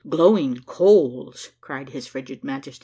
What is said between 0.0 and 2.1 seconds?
"Glowing coals!" cried his